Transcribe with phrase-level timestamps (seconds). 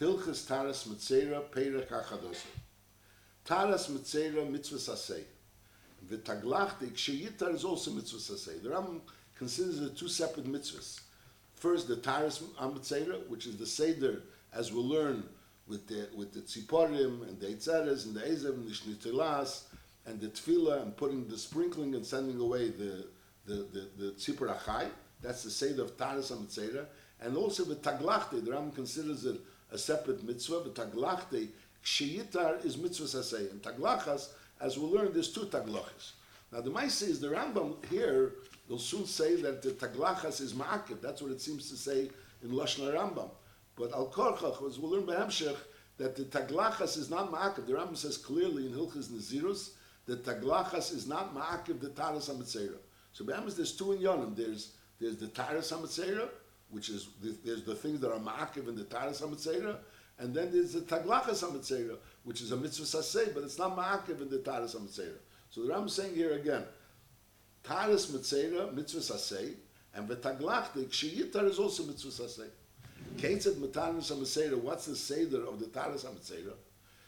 [0.00, 2.46] Hilchas Taras Mitzera Perek HaChadosa.
[3.44, 5.24] Taras Mitzera Mitzvah Saseh.
[6.08, 8.62] V'taglachtik Sheyitar is also Mitzvah Saseh.
[8.62, 9.02] The Rambam
[9.36, 11.00] considers it two separate mitzvahs.
[11.54, 14.22] First, the Taras Mitzera, which is the Seder,
[14.54, 15.22] as we'll learn
[15.68, 19.64] with the with the tziporim and the eitzeres and the ezev and the shnitelas
[20.06, 23.06] and the tefillah and putting the sprinkling and sending away the
[23.46, 24.88] the the, the tzipor achai.
[25.22, 26.86] That's the seder of taras hamitzera.
[27.20, 28.44] And also the taglachte.
[28.44, 29.40] The Ram considers it
[29.72, 30.60] a separate mitzvah.
[30.64, 31.48] The taglachte
[31.84, 34.28] ksheyitar is mitzvah sasei and taglachas.
[34.60, 36.12] As we'll learn, there's two taglachas.
[36.52, 38.32] Now the Maisa is the Rambam here.
[38.68, 41.00] They'll soon say that the taglachas is ma'akiv.
[41.00, 42.10] That's what it seems to say
[42.42, 43.30] in Lashon Rambam.
[43.76, 45.56] But Al Korchach, as we'll learn by Hemshech,
[45.96, 47.66] that the Taglachas is not Ma'akiv.
[47.66, 49.70] The Rambam says clearly in Hilchas Nazirus
[50.06, 52.76] that Taglachas is not Ma'akiv the Taras HaMetzera.
[53.12, 54.36] So by there's two in Yonim.
[54.36, 56.28] There's, there's the Taras HaMetzera,
[56.70, 59.76] which is, the, there's the things that are Ma'akiv in the Taras HaMetzera,
[60.18, 64.20] and then there's the Taglachas HaMetzera, which is a Mitzvah Saseh, but it's not Ma'akiv
[64.20, 65.18] in the Taras HaMetzera.
[65.50, 66.64] So the is saying here again,
[67.62, 69.54] Taras Metzera, Mitzvah Saseh,
[69.94, 72.48] and the Taglachtik, Sheyitar is also Mitzvah Saseh.
[73.16, 76.52] Ketzet Matanis HaMeseda, what's the Seder of the Taras HaMeseda?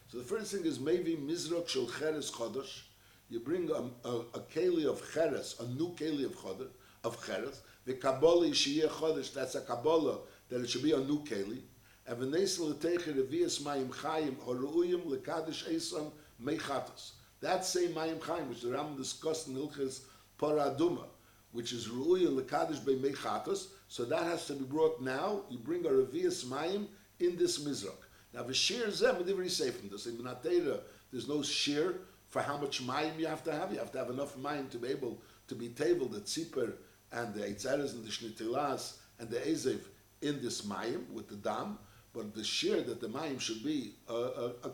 [0.09, 2.83] So the first thing is maybe Mizrach Shel Cheres Chodosh.
[3.31, 6.69] You bring a, a, a keli of Cheres, a new keli of Chodosh,
[7.05, 7.63] of Cheres.
[7.85, 11.63] The Kabbalah Yishiyeh Chodosh, that's a Kabbalah, that it should be a new keli.
[12.07, 17.13] And the v'nesel l'teicher revias mayim chayim horu'uyim l'kadish esan meichatos.
[17.41, 20.03] That same mayim chayim, which the Rambam discussed in Ilches
[20.39, 21.07] Paraduma,
[21.51, 25.43] which is ru'uyim l'kadish be meichatos, so that has to be brought now.
[25.51, 26.87] You bring a revias mayim
[27.19, 27.95] in this mizrach.
[28.33, 29.89] Now the shear zem medivri seifim.
[29.89, 31.97] There's in Minatera, there's no shear
[32.29, 33.73] for how much mayim you have to have.
[33.73, 36.75] You have to have enough mayim to be able to be table the tzipper
[37.13, 39.81] and the eitzeres and the shnitilas and the ezev
[40.23, 41.79] in this mayim with the dam.
[42.13, 44.71] But the shear that the mayim should be a, a, a,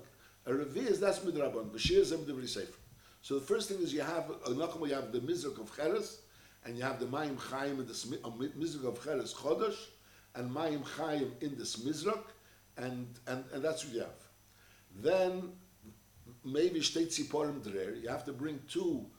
[0.47, 1.73] a revias, that's midrabon.
[1.73, 2.75] The shear zem medivri seifim.
[3.23, 6.21] So the first thing is you have a you have the mizrach of cheres,
[6.65, 9.87] and you have the Mayim Chaim in this Mizrach of Cheres Chodesh,
[10.35, 12.25] and Mayim Chaim in this Mizrach,
[12.77, 14.09] and, and, and that's what you have.
[15.01, 15.53] Then,
[16.45, 19.18] maybe Shtei Tziporim Drer, you have to bring two uh,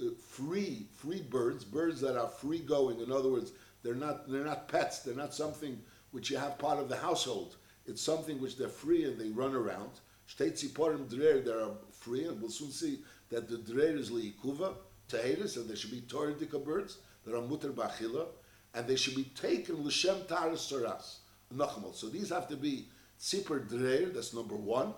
[0.00, 3.00] Uh, free, free birds, birds that are free going.
[3.00, 5.78] In other words, they're not, they're not pets, they're not something
[6.12, 7.56] which you have part of the household.
[7.86, 9.90] It's something which they're free and they run around.
[10.28, 14.74] Shtei Drer, they are free, and we'll soon see that the Drer is Liikuva,
[15.08, 18.26] Tahiris, and they should be Toradika birds that are Mutter Bachila,
[18.74, 21.16] and they should be taken L'Shem Taras Soras,
[21.54, 21.94] Nachmal.
[21.94, 22.88] So these have to be
[23.20, 24.94] Tzipur Dreir, that's number one,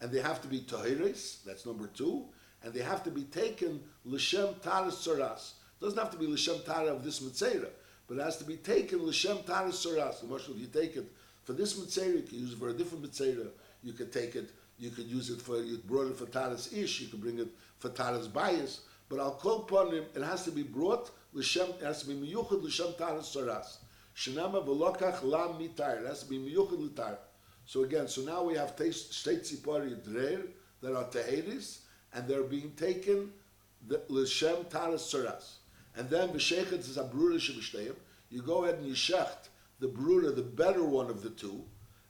[0.00, 2.26] and they have to be Tahiris, that's number two,
[2.64, 5.52] and they have to be taken L'Shem Taras Soras.
[5.80, 7.68] doesn't have to be L'Shem Tara of this Mitzera,
[8.08, 10.20] but it has to be taken L'Shem Taras saras.
[10.20, 13.04] The if you take it for this Mitzera, you can use it for a different
[13.04, 13.48] Mitzera,
[13.82, 17.02] you could take it, you could use it for, you brought it for Taras Ish,
[17.02, 17.48] you could bring it
[17.78, 21.84] for Taras Bias, but I'll call upon him, it has to be brought, l'shem, it
[21.84, 23.76] has to be miyuchad l'shem taras soras.
[24.16, 27.18] Shenama v'lokach lam mitar, it has to be miyuchad l'tar.
[27.66, 30.42] So again, so now we have state tzipori drer
[30.80, 31.78] that are teheris,
[32.14, 33.30] and they're being taken
[33.86, 35.56] the l'shem taras soras.
[35.96, 37.94] And then v'shechet is a brura shebishteyim.
[38.30, 39.48] You go ahead and you shecht
[39.80, 41.62] the brura, the better one of the two,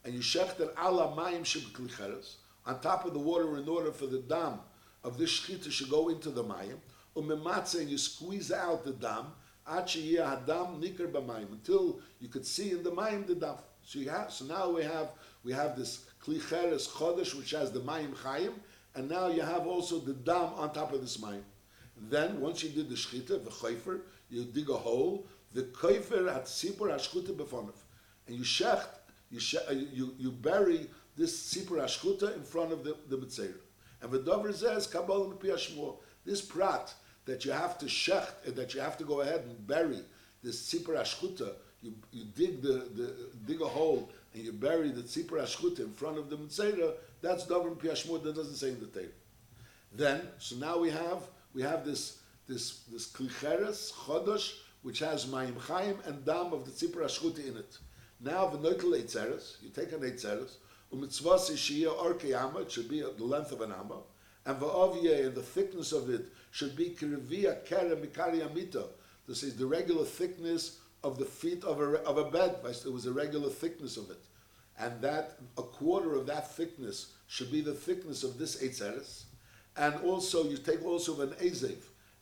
[0.04, 4.06] and you shecht it ala mayim shebeklicheres, on top of the water in order for
[4.06, 4.60] the dam
[5.02, 6.78] of this shchita should go into the mayim,
[7.16, 9.26] umematze, and you squeeze out the dam,
[9.66, 13.56] hadam nikar b'mayim, until you could see in the mayim the dam.
[13.82, 15.08] So you have, so now we have,
[15.42, 18.52] we have this klicheres chodesh, which has the mayim chayim,
[18.94, 21.42] and now you have also the dam on top of this mayim.
[21.96, 24.00] Then, once you did the shchita, the chayfer,
[24.30, 27.74] you dig a hole, the koifer at sipur ashchuta befonav,
[28.26, 28.88] and you shecht,
[29.30, 33.48] you, she, uh, you, you bury this sipur ashchuta in front of the, the mitzvah.
[34.02, 36.92] And the dover says, Kabbalah Shmuel, this prat
[37.26, 40.00] that you have to shecht, and that you have to go ahead and bury
[40.42, 41.52] this tzipar ashkuta,
[41.82, 43.14] you, you dig the, the
[43.46, 47.46] dig a hole and you bury the tzipar ashkuta in front of the mitzvah, that's
[47.46, 49.12] dover Shmuel that doesn't say in the table.
[49.92, 51.22] Then, so now we have
[51.54, 56.70] we have this this this klicheres chodosh which has mayim chaim and dam of the
[56.70, 57.78] tzipar ashkuta in it.
[58.20, 60.56] Now the noitel eitzeres, you take an eitzeres,
[60.92, 64.02] Umitzvah shia orkeyama, it should be the length of an amma,
[64.44, 68.84] and va'ovye, and the thickness of it should be kirivia kere mikari amita.
[69.26, 72.56] This is the regular thickness of the feet of a, of a bed.
[72.64, 74.22] It was a regular thickness of it.
[74.78, 79.24] And that, a quarter of that thickness should be the thickness of this Eitzeres.
[79.76, 81.76] And also, you take also an Ezev.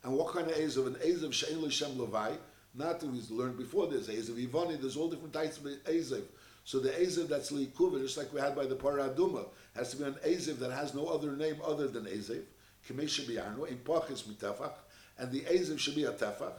[0.05, 0.87] And what kind of Ezev?
[0.87, 2.37] An Ezev Shein L'Shem Levai.
[2.75, 6.23] Not that we learned before, there's Ezev Ivani, there's all different types of Ezev.
[6.65, 9.47] So the Ezev that's Likuva, just like we had by the Paraduma,
[9.77, 12.43] has to be an Ezev that has no other name other than Ezev.
[12.89, 14.75] Kimei Shebiyanu, in Pachis Mitefach,
[15.19, 16.55] and the Ezev should be a Tefach.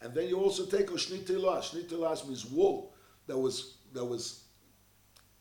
[0.00, 1.74] And then you also take a Shnitilas.
[1.74, 2.94] Shnitilas means wool
[3.26, 4.44] that was, that was,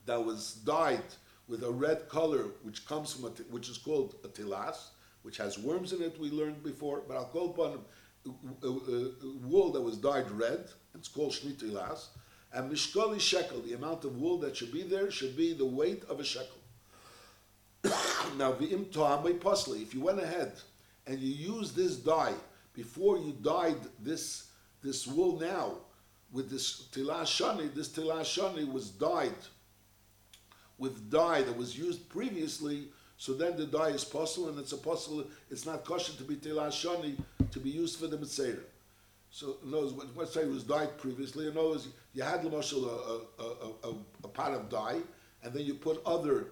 [0.07, 1.03] that was dyed
[1.47, 4.89] with a red color, which comes from a, t- which is called a tilas,
[5.21, 6.19] which has worms in it.
[6.19, 7.79] We learned before, but I'll call upon
[8.25, 8.29] uh,
[8.63, 9.09] uh, uh,
[9.43, 10.65] wool that was dyed red.
[10.95, 12.07] It's called shnitilas.
[12.53, 16.03] And mishkali shekel, the amount of wool that should be there, should be the weight
[16.09, 16.57] of a shekel.
[18.37, 20.53] now, v'im to'amei posli, if you went ahead
[21.05, 22.33] and you used this dye
[22.73, 24.49] before you dyed this
[24.83, 25.73] this wool now
[26.31, 29.35] with this tilas shani, this tilas shani was dyed
[30.77, 32.87] with dye that was used previously,
[33.17, 36.35] so then the dye is possible, and it's a possible, it's not kosher to be
[36.35, 37.17] tilas shani
[37.51, 38.57] to be used for the mitzvah.
[39.31, 42.41] So, in other words, let's say it was dyed previously, in other words, you had
[42.41, 44.99] Lamashal a, a, a, a, pot of dye,
[45.43, 46.47] and then you put other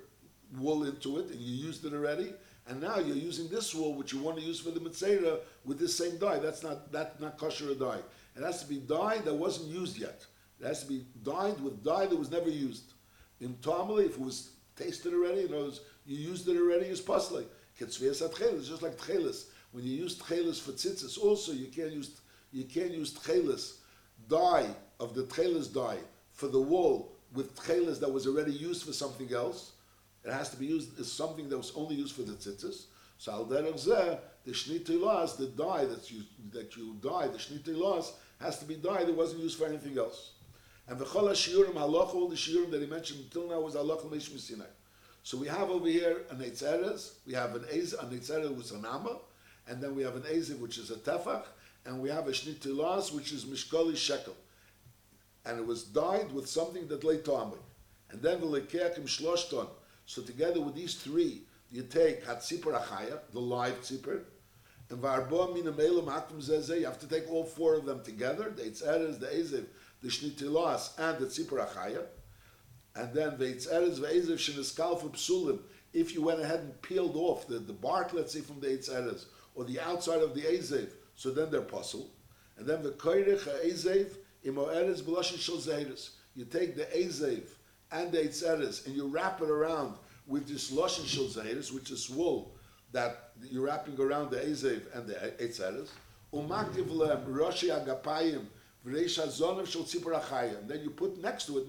[0.57, 2.33] wool into it, and you used it already,
[2.68, 5.80] and now you're using this wool, which you want to use for the mitzvah, with
[5.80, 6.39] this same dye.
[6.39, 8.00] That's not, that's not kosher dye.
[8.36, 10.25] It has to be dye that wasn't used yet.
[10.60, 12.94] It has to be dyed with dye that was never used.
[13.42, 17.46] In Tamale, if it was tasted already, other words, you used it already, it's pasle.
[17.80, 19.46] Ketzvias chelis, just like tchelis.
[19.72, 22.22] When you use tchelis for tzitzis, also you can't use
[22.54, 23.74] you can't use tchelis
[24.30, 25.98] dye of the tchelis dye
[26.32, 29.74] for the wool with tchelis that was already used for something else.
[30.24, 32.86] It has to be used as something that was only used for the tzitzis.
[33.18, 36.24] So al the shnitilas, the dye that you
[36.54, 40.32] that you dye, the shnitilas has to be dye that wasn't used for anything else.
[40.88, 44.06] And the chol shiurim halacha, all the shiurim that he mentioned until now was halacha
[44.10, 44.66] meish Sinai.
[45.24, 48.86] So we have over here an eitzeres, we have an ez, an eitzeres is an
[48.86, 49.18] amma,
[49.68, 51.46] and then we have an eziv which is a tefach,
[51.86, 54.36] and we have a shnitilas which is mishkali shekel,
[55.46, 57.58] and it was dyed with something that lay tamei.
[58.12, 59.68] And then the lekeakim shloshton.
[60.06, 61.42] So together with these three,
[61.72, 64.22] you take hatzipar achaya, the live tzipar,
[64.92, 66.82] and varbo min amelim hakim zezeh.
[66.82, 69.66] You have to take all four of them together: the eitzeres, the eziv,
[70.06, 72.04] the shnitilas, and the tzipar achaya.
[72.96, 75.60] And then the eitzeres ve'eziv sheniskal for psulim.
[75.94, 79.25] If you went ahead and peeled off the, the bark, let's say from the eitzeres,
[79.56, 82.12] or the outside of the eziv, so then they're puzzle.
[82.57, 84.13] And then the koirich ha'eziv
[84.46, 86.12] imo eretz b'loshin shel zeiris.
[86.36, 87.44] You take the eziv
[87.92, 89.96] and the eitzeres and you wrap it around
[90.28, 92.56] with this loshin shel zeiris, which is wool
[92.92, 95.90] that you're wrapping around the eziv and the eitzeres.
[96.34, 98.46] Umakiv lehem roshi agapayim
[98.86, 101.68] Then you put next to it,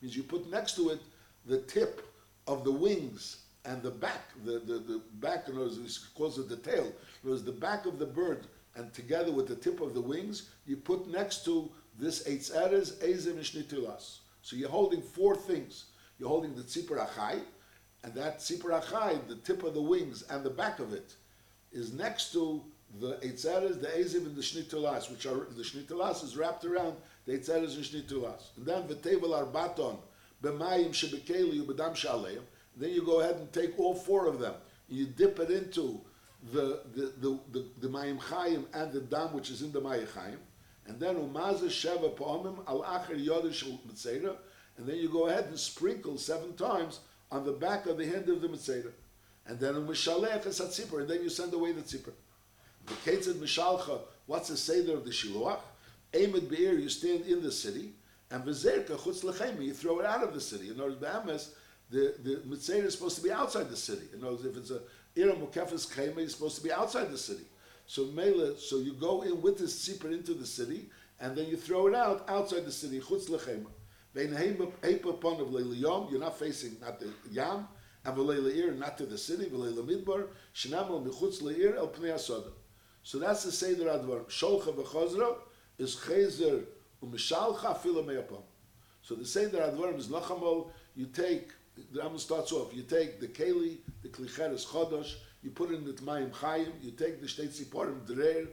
[0.00, 1.00] means you put next to it
[1.46, 2.06] the tip
[2.46, 6.56] of the wings and the back, the, the, the back, other words, calls it the
[6.56, 6.92] tail,
[7.24, 10.50] it was the back of the bird, and together with the tip of the wings,
[10.66, 14.18] you put next to this Eitzeres, Ezem, and Shnitilas.
[14.42, 15.86] So you're holding four things.
[16.18, 17.40] You're holding the Tzipor Achai,
[18.02, 21.14] and that Tzipor Achai, the tip of the wings and the back of it,
[21.72, 22.62] is next to
[23.00, 26.96] the Eitzeres, the Ezim, and the Shnitilas, which are, the Shnitilas is wrapped around
[27.26, 28.56] the Eitzeres and Shnitilas.
[28.56, 29.98] And then the Tevel Arbaton,
[30.42, 32.42] B'mayim Shebekeli, Ubedam Shaleim,
[32.76, 34.54] then you go ahead and take all four of them.
[34.88, 36.00] You dip it into
[36.52, 40.10] the the the the, the Mayim Chaim and the dam which is in the Mayim
[40.12, 40.38] Chaim,
[40.86, 44.36] and then Umaza Sheva Pa'omim Al Acher Yodesh Mitzera,
[44.76, 47.00] and then you go ahead and sprinkle seven times
[47.30, 48.92] on the back of the hand of the Mitzera,
[49.46, 52.12] and then Mishalech es Tzipor, and then you send away the Tzipor.
[52.86, 55.60] The Ketzad Mishalcha, what's the Seder of the Shiluach?
[56.12, 57.92] Amid Be'er, you stand in the city,
[58.30, 60.68] and Vizerka Chutz Lechem, you throw it out of the city.
[60.68, 61.54] In other words,
[61.90, 64.06] the the mitzvah is supposed to be outside the city.
[64.12, 64.80] In other words, if it's a
[65.16, 67.44] iram mukefes chayma, it's supposed to be outside the city.
[67.86, 70.88] So mele, so you go in with this tzipor into the city,
[71.20, 73.00] and then you throw it out outside the city.
[73.00, 73.66] Chutz lechema.
[74.16, 77.68] You're not facing not the yam,
[78.04, 79.46] and not to the city.
[79.46, 82.44] Midbar shenamel michutz leir el pnei.
[83.04, 84.24] So that's the seder advar.
[84.24, 85.36] Sholcha v'chozra
[85.78, 86.64] is chezer
[87.02, 88.42] u'mishalcha afila me'apam.
[89.02, 90.70] So the seder advarim is lachamol.
[90.96, 91.50] You take
[91.92, 92.74] the Rambam starts off.
[92.74, 96.72] You take the keli, the klicheres chodosh, you put in the tmayim chayim.
[96.80, 98.46] You take the shnei tziporim drer,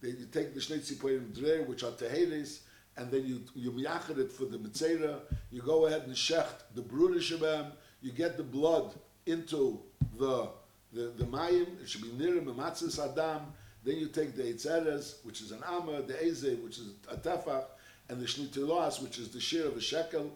[0.00, 2.60] then you take the shnei tziporim drer, which are teheres,
[2.96, 5.20] and then you you miyachid it for the mitzera.
[5.50, 7.72] You go ahead and shecht the bruder shabam.
[8.00, 8.94] You get the blood
[9.26, 9.82] into
[10.16, 10.48] the
[10.92, 11.82] the, the mayim.
[11.82, 13.52] It should be nirim matzis adam.
[13.84, 17.64] Then you take the eitzeres, which is an amma, the eze, which is a tefach,
[18.08, 20.30] and the shnitilas, which is the shir of a shekel,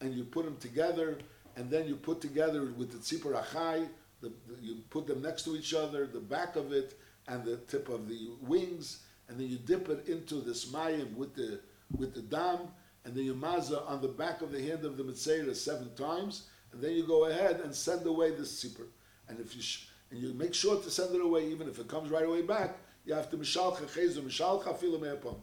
[0.00, 1.18] and you put them together
[1.56, 3.88] and then you put together with the tzipor achai,
[4.20, 7.56] the, the, you put them next to each other, the back of it and the
[7.56, 11.60] tip of the wings, and then you dip it into this mayim with the
[11.96, 12.60] with the dam,
[13.04, 16.48] and then you maza on the back of the hand of the Mitzvah seven times,
[16.72, 18.86] and then you go ahead and send away the sipper.
[19.28, 21.88] And if you sh- and you make sure to send it away, even if it
[21.88, 25.36] comes right away back, you have to mishalcha chezu mishalcha filu me'apam.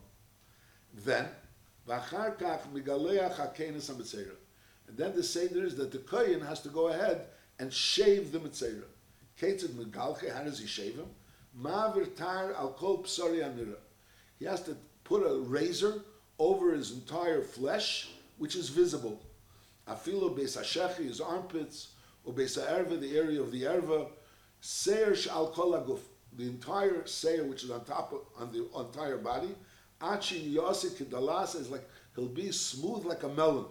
[0.93, 1.27] Then,
[1.87, 4.33] v'achar kach migaleach hakenes ha
[4.87, 7.27] And then the seder is that the kohen has to go ahead
[7.59, 8.85] and shave the mitzvah.
[9.39, 11.07] Ketzid megalche, how does he shave him?
[11.59, 13.75] Ma'avir tar al kol psari anira.
[14.37, 16.01] He has to put a razor
[16.37, 19.21] over his entire flesh, which is visible.
[19.87, 21.89] Afilo beis hashechi, his armpits,
[22.23, 24.07] or beis ha'erva, the area of the erva,
[24.61, 25.99] seir shal kol aguf,
[26.37, 29.55] the entire seir, which is on top of, on the entire body,
[30.01, 33.65] achi yosi is like, he'll be smooth like a melon.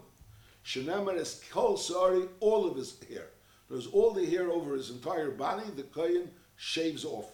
[0.64, 3.28] Shenemer is kol sari, all of his hair.
[3.70, 7.30] There's all the hair over his entire body, the kohen shaves off.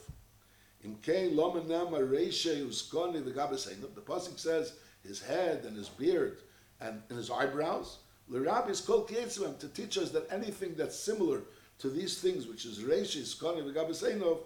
[0.82, 6.38] In Kain Lomanam Areshe Uskoni the Gabasainam, the Pasuk says his head and his beard
[6.80, 7.98] and, and his eyebrows.
[8.28, 11.42] L'Rabbi is called to teach us that anything that's similar
[11.78, 14.40] to these things, which is Reish Uskoni the Gabasainov,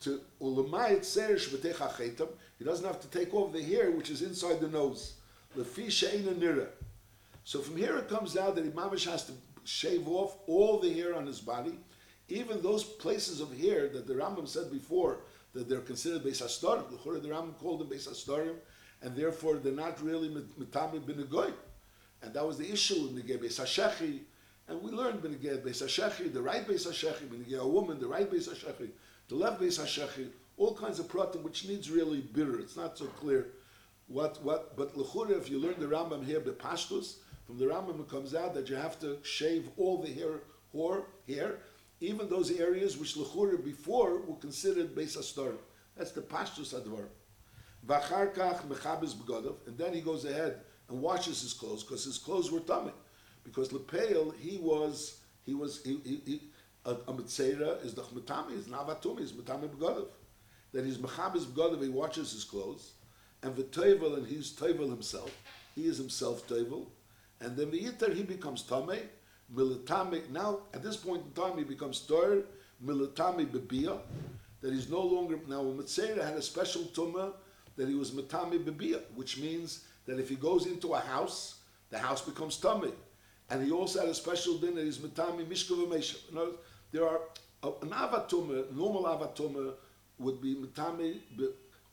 [0.00, 2.28] to Ulamayit Serish B'techa
[2.58, 5.14] he doesn't have to take off the hair which is inside the nose.
[5.56, 6.68] Lefi She'ena Nira.
[7.44, 9.32] So from here it comes out that Imamish has to
[9.64, 11.78] shave off all the hair on his body,
[12.28, 15.18] even those places of hair that the Rambam said before
[15.52, 16.88] that they're considered Beis Hastorim.
[16.90, 18.56] The Rambam called them Beis Hastorim,
[19.02, 21.52] and therefore they're not really Mitami B'negoy.
[22.22, 24.20] And that was the issue in the Beis Hashechi.
[24.68, 28.30] And we learned B'negei Beis Hashechi, the right Beis Hashechi, B'negei a woman, the right
[28.30, 28.90] Beis Hashechi,
[29.30, 32.58] the left Beis Hashechi, all kinds of pratim, which needs really bitter.
[32.58, 33.46] It's not so clear
[34.08, 38.00] what, what, but L'chura, if you learn the Rambam here, the Pashtus, from the Rambam
[38.00, 40.40] it comes out that you have to shave all the hair,
[40.72, 41.58] hair, hair
[42.00, 45.54] even those areas which lechura before were considered beis astor.
[45.96, 47.06] That's the pashtus advar.
[47.86, 49.14] Mechabes
[49.66, 52.92] and then he goes ahead and washes his clothes because his clothes were tummy.
[53.44, 56.42] Because lepeil he was he was he, he, he
[56.84, 60.08] a, a mitzera is the chmetami is navatumi is metami begodov.
[60.72, 62.92] That he's mechabes begodov he watches his clothes,
[63.42, 65.34] and v'toivel and he's toivel himself.
[65.74, 66.86] He is himself toivel,
[67.40, 69.00] and then the yitter he becomes tamei
[69.54, 72.42] militami, now at this point in time he becomes Tor,
[72.84, 73.98] militami bebia,
[74.60, 77.32] that he's no longer, now a Mitzera had a special tumah
[77.76, 81.56] that he was mitami bebia, which means that if he goes into a house,
[81.90, 82.92] the house becomes tummy.
[83.48, 86.54] And he also had a special din that he's mitami mishkav meshav.
[86.92, 87.20] There are,
[87.62, 89.74] an avatoma, normal avatoma
[90.18, 91.18] would be mitami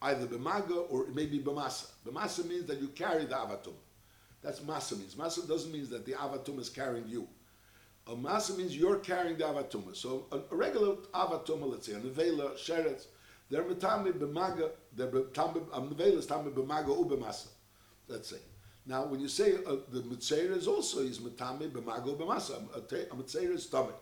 [0.01, 1.87] either bemaga or maybe bemasa.
[2.05, 3.73] Bemasa means that you carry the avatoma.
[4.41, 5.15] That's masa means.
[5.15, 7.27] Masa doesn't mean that the avatoma is carrying you.
[8.07, 9.95] A masa means you're carrying the avatoma.
[9.95, 13.07] So a, a regular avatoma, let's say, a nevela, sheretz,
[13.49, 17.47] they're metame b'maga, they're metame, a nevela is u
[18.07, 18.37] let's say.
[18.85, 22.77] Now, when you say uh, the mitzeir is also, he's metame b'maga u b'masa, a,
[22.77, 23.93] a mitzeir is tummy.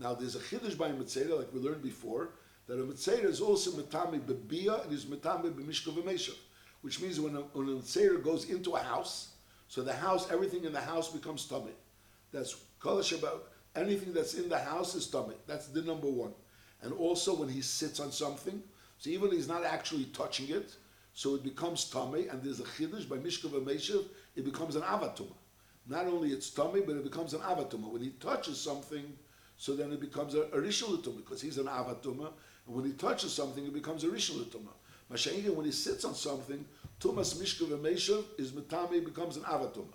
[0.00, 2.30] Now, there's a chiddush by a like we learned before,
[2.66, 6.36] that a mitzeir is also metame b'bia and is metame b'mishka v'meshav,
[6.80, 9.32] which means when a, when a goes into a house,
[9.68, 11.72] so the house, everything in the house becomes tummy.
[12.32, 15.34] That's Kolish about anything that's in the house is tummy.
[15.46, 16.32] That's the number one.
[16.82, 18.62] And also when he sits on something,
[18.96, 20.74] so even he's not actually touching it,
[21.12, 23.68] so it becomes tummy, and there's a chiddush by Mishkav and
[24.36, 25.34] it becomes an avatuma.
[25.86, 27.90] Not only it's tummy, but it becomes an avatuma.
[27.90, 29.04] When he touches something,
[29.60, 32.32] so then it becomes a, a rishalatuma, because he's an avatuma,
[32.66, 34.72] and when he touches something, it becomes a rishalatuma.
[35.12, 36.64] Masha'inga, when he sits on something,
[36.98, 37.86] tumas Mishkav and
[38.38, 39.92] is metame, becomes an avatuma.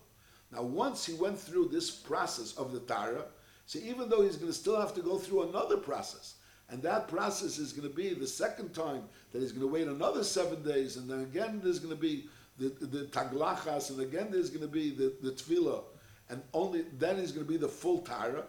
[0.51, 3.25] Now, once he went through this process of the Tara,
[3.65, 6.35] so even though he's going to still have to go through another process,
[6.69, 9.87] and that process is going to be the second time that he's going to wait
[9.87, 12.27] another seven days, and then again there's going to be
[12.59, 15.81] the, the taglachas, and again there's going to be the, the tefillah,
[16.29, 18.43] and only then he's going to be the full Tara.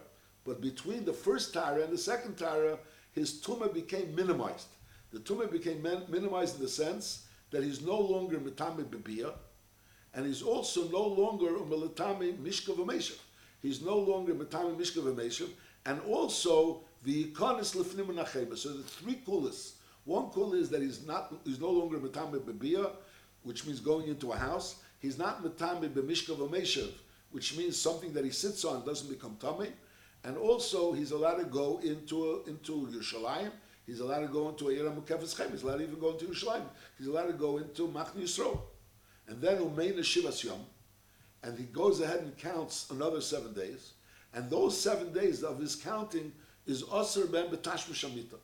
[0.47, 2.79] But between the first Tara and the second Tara,
[3.11, 4.69] his tumah became minimized.
[5.11, 9.33] The tumah became minimized in the sense that he's no longer mitame bibiyah,
[10.13, 13.19] and he's also no longer umelatami mishkav v'meshav.
[13.61, 15.49] He's no longer metami mishkav v'meshav,
[15.85, 18.57] and also the ikonis lefnim nachema.
[18.57, 19.73] So the three kulas.
[20.05, 22.91] One kula is that he's not, he's no longer metami bebia,
[23.43, 24.77] which means going into a house.
[25.01, 26.91] He's not metami b'mishkav v'meshav,
[27.31, 29.73] which means something that he sits on doesn't become tummy.
[30.27, 33.51] And also, he's allowed to go into into Yerushalayim.
[33.85, 35.19] He's allowed to go into a Yeram Chem.
[35.21, 36.65] He's allowed to even go into Yerushalayim.
[36.97, 38.59] He's allowed to go into Machni Yisrael
[39.27, 40.59] and then Umeina Shivas Yom,
[41.43, 43.93] and he goes ahead and counts another seven days,
[44.33, 46.31] and those seven days of his counting
[46.65, 48.37] is Asr ben Betash Mishamita.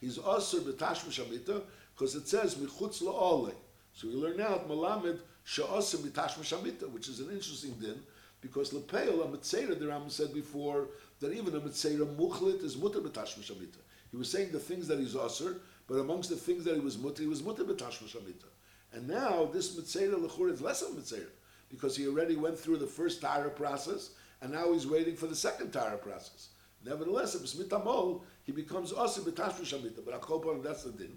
[0.00, 1.62] He's Asr Betash Mishamita
[1.94, 3.54] because it says Michutz La'ole.
[3.92, 8.00] So we learn now at Malamed Sha'osim Mitashma Shamita, which is an interesting din,
[8.40, 10.88] because Lepeil, a Mitzera, the Rambam said before,
[11.20, 13.78] that even a Mitzera Muchlit is Mutter Mitashma Shamita.
[14.10, 16.98] He was saying the things that he's Osir, but amongst the things that he was
[16.98, 18.48] Mutter, he was Mutter Mitashma Shamita.
[18.92, 21.30] And now this Mitzera Lechur is less of Mitzera,
[21.68, 24.10] because he already went through the first Tara process,
[24.42, 26.48] and now he's waiting for the second Tara process.
[26.84, 30.04] Nevertheless, if it's mitamol, he becomes also betashru shamita.
[30.04, 31.16] But akol that's the din.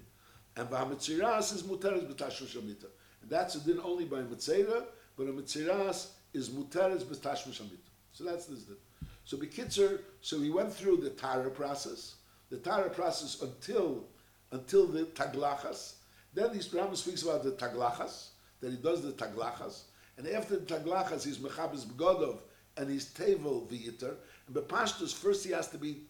[0.56, 2.86] And v'hamitziras is muteres betashru shamita.
[3.22, 4.84] And that's a din only by mitzera,
[5.16, 7.78] but a mitziras is muteres betashru shamita.
[8.12, 8.76] So that's this din.
[9.24, 12.16] So bekitzer, so he went through the tara process,
[12.50, 14.04] the tara process until
[14.52, 15.94] until the taglachas.
[16.34, 18.28] Then the Rambam speaks about the taglachas,
[18.60, 19.82] that he does the taglachas,
[20.16, 22.38] and after the taglachas, he's mechabes begodov,
[22.76, 24.16] and he's tevel v'yiter.
[24.46, 26.02] And Bepashtus, first he has to be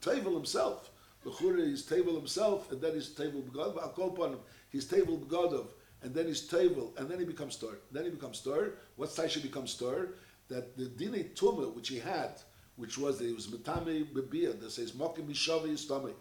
[0.00, 0.90] tevel himself.
[1.24, 3.80] L'chure is tevel himself, and then he's tevel begodov.
[3.80, 4.40] I'll call upon him.
[4.70, 5.66] He's tevel begodov,
[6.02, 7.78] and then he's tevel, and then he becomes stor.
[7.92, 8.74] Then he becomes stor.
[8.96, 10.10] What's Taisha becomes stor?
[10.48, 12.40] That the dini tumah which he had,
[12.76, 16.12] which was that he was metame bebia, that says mokim mishavi yistame,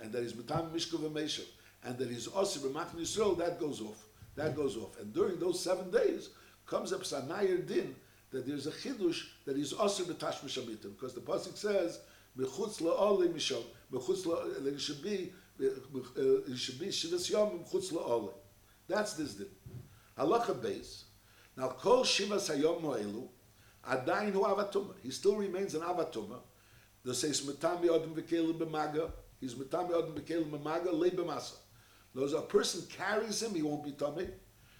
[0.00, 1.46] and that he's metame mishkav v'meshav,
[1.84, 4.04] and that he's osir b'machn yisrael, that goes off.
[4.34, 4.98] That goes off.
[5.00, 6.30] And during those seven days
[6.66, 7.94] comes up sanayer din,
[8.30, 12.00] that there's a chidush that he's also b'tash mishabitim because the pasuk says
[12.38, 14.24] mechutz la'ole misham mechutz
[14.62, 18.32] that it should be uh, it should be shivas yom mechutz la'ole.
[18.86, 19.48] That's this din.
[20.18, 21.04] Halacha base.
[21.56, 23.28] Now kol shivas hayom mo'elu
[23.88, 24.94] adayin hu avatuma.
[25.02, 26.40] He still remains an avatuma.
[27.04, 29.10] The says metami odem v'kelim b'maga.
[29.40, 31.54] He's metami odem v'kelim b'maga le b'masa.
[32.14, 34.28] Those a person carries him, he won't be tummy.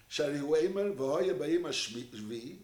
[0.07, 2.59] Shari hu eimer v'hoya b'yim hashvi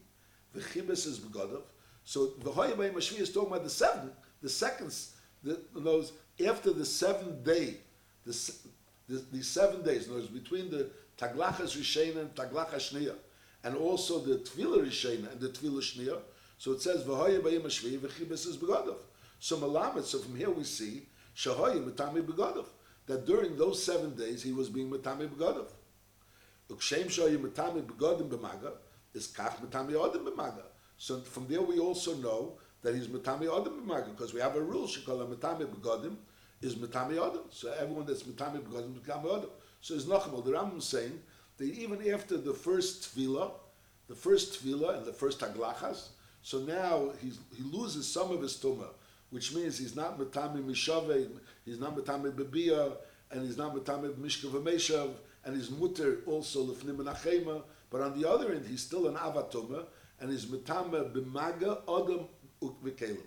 [0.55, 1.63] the chibis is begodov.
[2.03, 4.95] So the Hoyabay Mashvi is talking about the seventh, the second,
[5.43, 6.13] the, those
[6.47, 7.77] after the seventh day,
[8.25, 8.53] the,
[9.09, 13.15] the, the seven days, words, between the Taglachas Rishena and Taglachas Shnia,
[13.63, 16.19] and also the Tvila Rishena and the Tvila Shnia.
[16.57, 18.97] So it says V'hoyabay Mashvi v'chibis is begodov.
[19.39, 20.03] So Malamet.
[20.03, 22.65] So from here we see Shahoya Matami begodov.
[23.07, 25.67] That during those seven days he was being Matami begodov.
[26.69, 28.71] Ukshem Shoya Matami begodim b'maga
[29.13, 30.63] is kach matami odem b'maga.
[30.97, 34.61] So from there we also know that he's matami odem b'maga because we have a
[34.61, 36.15] rule shekol matami b'godim
[36.61, 37.41] is matami odem.
[37.51, 39.49] So everyone that's matami b'godim is matami odem.
[39.81, 40.43] So it's nachmal.
[40.43, 41.21] The Rambam saying
[41.57, 43.51] that even after the first tefillah,
[44.07, 46.09] the first tefillah and the first taglachas,
[46.45, 48.89] so now he's, he loses some of his tumah,
[49.31, 51.27] which means he's not matami mishave,
[51.65, 52.91] he's not matami bebia,
[53.31, 55.09] and he's not matami mishkav v'meshav,
[55.43, 59.85] and he's mutter also lefnim and but on the other end, he's still an avatuma,
[60.19, 62.27] and he's metame b'maga odom
[62.61, 63.17] v'kelim.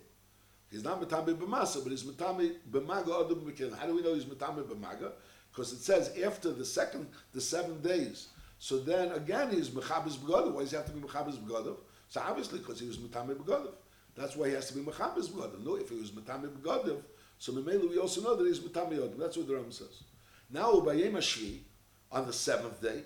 [0.70, 3.76] He's not metame b'masa, but he's metame b'maga odom v'kelim.
[3.76, 5.11] How do we know he's metame b'maga?
[5.50, 8.28] Because it says after the second, the seven days.
[8.61, 10.52] So then again, he's mechabes b'godav.
[10.52, 11.78] Why does he have to be mechabes b'godav?
[12.09, 13.73] So obviously, because he was metame b'godav.
[14.16, 15.64] That's why he has to be mechabes b'godav.
[15.64, 17.03] No, if he was metame b'godav,
[17.38, 19.18] so Memela we also know that he's metame odom.
[19.18, 20.03] That's what the Ram says.
[20.51, 21.59] Now, Ubayim Ashvi,
[22.11, 23.03] on the seventh day,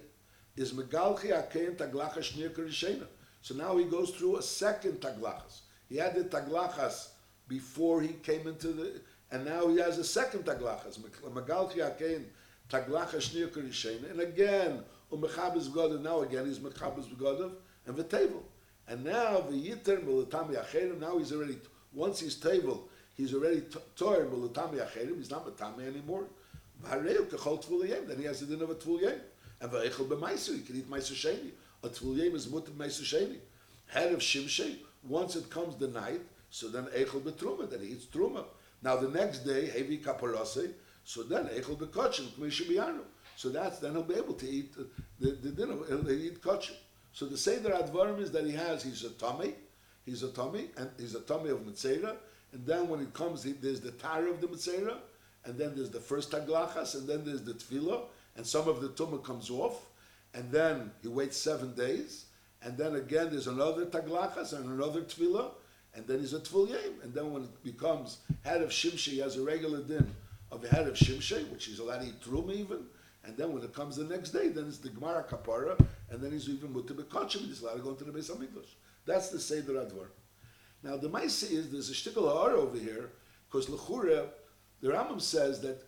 [0.57, 3.07] is Megalchi Akein Taglachas Shnir.
[3.41, 5.61] So now he goes through a second Taglachas.
[5.89, 7.09] He had the Taglachas
[7.49, 10.99] before he came into the, and now he has a second Taglachas.
[10.99, 12.25] Megalchi Akein
[12.71, 14.11] Taglachas Shnir.
[14.11, 17.53] And again, Umechabes Begodav, now again he's Mechabes Begodav,
[17.87, 18.45] and the table.
[18.89, 21.59] And now the Yiter Mulatami Acherim, now he's already,
[21.93, 23.63] once he's table, he's already
[23.97, 26.25] Torah Mulatami Acherim, he's not Matami anymore.
[26.91, 27.07] Then
[28.19, 29.21] he has the din of a Tvul
[29.63, 31.51] and v'eichel b'maisu, He can eat maisu sheni.
[31.85, 33.37] A tvul is mutter maisu sheni.
[33.87, 34.77] Head of shimshei,
[35.09, 38.45] once it comes the night, so then eichel b'truma, then he eats truma.
[38.83, 40.73] Now the next day, heavy kaparase,
[41.05, 43.03] so then eichel b'kotchim, k'mishu b'yanu.
[43.37, 44.83] So that's, then he'll be able to eat uh,
[45.21, 46.75] the, the, the dinner, he'll eat kotchim.
[47.13, 49.55] So the Seder Advarim is that he has, he's a tummy,
[50.07, 52.17] he's a tummy, and he's a tummy of Mitzera,
[52.53, 54.97] and then when it comes, he, there's the tar of the Mitzera,
[55.45, 58.03] and then there's the first Taglachas, and then there's the Tefillah,
[58.37, 59.87] and some of the tumah comes off,
[60.35, 62.27] and then he waits seven days,
[62.63, 65.51] and then again there's another taglachas and another tefillah,
[65.95, 69.37] and then he's a tefillah, and then when it becomes head of shimshei, he has
[69.37, 70.07] a regular din
[70.51, 72.79] of a head of shimshei, which he's allowed to eat truma even,
[73.25, 75.79] and then when it comes the next day, then it's the gemara kapara,
[76.11, 78.75] and then he's even mutter bekachim, he's allowed to go into the Beis Hamikdash.
[79.07, 80.07] That's the Seder Advar.
[80.83, 83.11] Now the Maisa is, there's a shtickle over here,
[83.51, 84.27] because Lechura,
[84.81, 85.85] the Rambam says that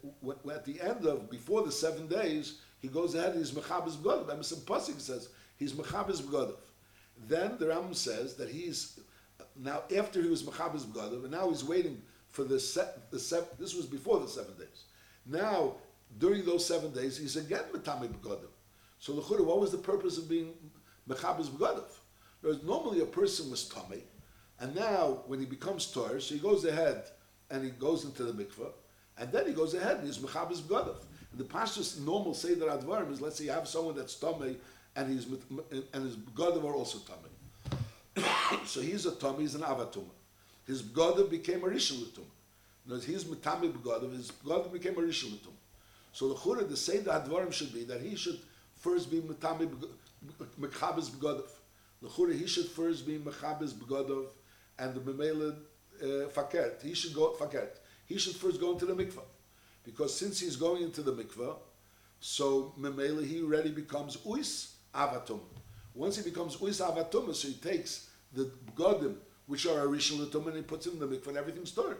[0.52, 4.30] at the end of, before the seven days, he goes ahead and he's Mechabes B'godav.
[4.30, 6.56] Emerson Pasik says he's Mechabes B'godav.
[7.26, 9.00] Then the Rambam says that he's,
[9.56, 13.48] now after he was Mechabes B'godav, and now he's waiting for the, set, the seven,
[13.58, 14.84] this was before the seven days.
[15.26, 15.76] Now,
[16.18, 18.48] during those seven days, he's again Metame B'godav.
[18.98, 20.54] So l'chura, what was the purpose of being
[21.08, 21.84] mechabes b'gadav?
[22.40, 24.02] Whereas normally a person was tummy,
[24.60, 27.04] and now when he becomes tor, so he goes ahead
[27.50, 28.70] and he goes into the mikveh,
[29.18, 30.96] and then he goes ahead and he's mechabes b'gadav.
[31.32, 34.56] And the pashtus normal seder advarim is let's say you have someone that's tummy
[34.96, 38.28] and he's and his b'gadav are also tummy.
[38.64, 40.10] so he's a tummy, he's an avatuma.
[40.66, 42.06] His b'gadav became a rishon.
[42.86, 45.52] Because he's mitami b'gadav, his b'gadav became a rishon l'tum.
[46.14, 48.38] So the chura, the seder advarim should be that he should
[48.76, 49.68] first be mitami
[50.60, 51.50] mechabes b'gadav.
[52.00, 54.28] The chura, he should first be mechabes b'gadav,
[54.78, 55.56] and the memela
[56.00, 56.80] uh, fakert.
[56.82, 57.80] He should go fakert.
[58.06, 59.24] He should first go into the mikvah,
[59.84, 61.56] because since he's going into the mikvah,
[62.20, 65.40] so memela he already becomes uis avatum.
[65.94, 70.56] Once he becomes uis avatum, so he takes the b'gadim which are original to and
[70.56, 71.98] he puts in the mikvah and everything's stored.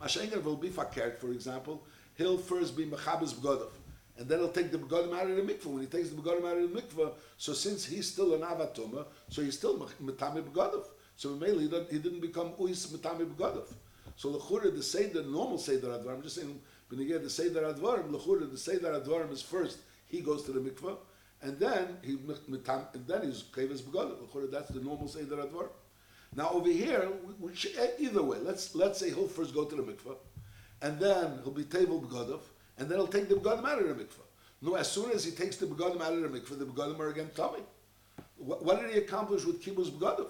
[0.00, 1.84] Mashengar will be fakert, for example,
[2.16, 3.70] he'll first be mechabes b'gadav
[4.18, 5.66] and then he'll take the begodim out of the mikvah.
[5.66, 9.06] When he takes the begodim out of the mikvah, so since he's still an avatuma,
[9.28, 10.84] so he's still metame begodim.
[11.16, 13.64] So mainly he, he didn't become uis metame begodim.
[14.16, 16.14] So lechura the seder, normal seder advarim.
[16.14, 19.78] I'm just saying when you get the seder advarim, lechura the seder advarim is first.
[20.06, 20.96] He goes to the mikvah,
[21.42, 24.16] and then he mitam, and then he's kavis begodim.
[24.16, 25.68] Lechura that's the normal seder advarim.
[26.34, 27.02] Now over here,
[27.38, 30.16] which, eh, either way, let's let's say he'll first go to the mikvah,
[30.82, 32.40] and then he'll be table begodim
[32.78, 34.26] and then he'll take the begadim out of the mikvah.
[34.62, 37.10] No, as soon as he takes the begadim out of the mikvah, the begadim are
[37.10, 37.60] again tummy.
[38.36, 40.28] What, what, did he accomplish with kibbutz begadim?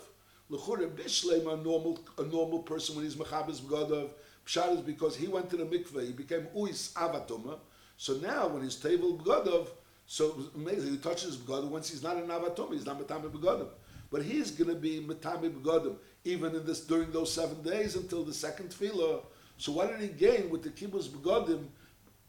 [0.49, 4.09] L'chure bishleim a normal a normal person when he's mechabes begadim.
[4.47, 7.59] Pshat is because he went to the mikvah, he became uis avatoma.
[7.97, 9.67] So now when he's table begadim,
[10.07, 11.69] so amazing, he touches begadim.
[11.69, 13.69] Once he's not an avatoma, he's not metame begadim.
[14.09, 18.25] But he's going to be metame begadim even in this during those seven days until
[18.25, 19.23] the second tefillah.
[19.59, 21.67] So what did he gain with the kibbutz begadim?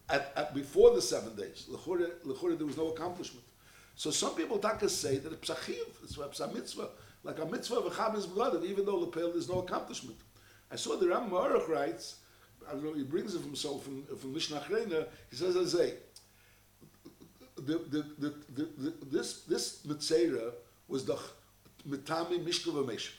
[0.09, 1.65] at, at, before the seven days.
[1.69, 3.45] L'chura, there was no accomplishment.
[3.95, 6.89] So some people taka say that it's psachiv, it's a mitzvah,
[7.23, 10.17] like a mitzvah of a chabez blood, even though lepel there's no accomplishment.
[10.71, 12.17] I saw the Ram Marach writes,
[12.67, 15.73] I don't know, he brings it from himself from, from Mishnah Achrena, he says as
[15.73, 15.93] a,
[17.57, 20.53] the, the, the, the, this, this mitzvah
[20.87, 21.17] was the
[21.89, 23.09] mitami mishkav.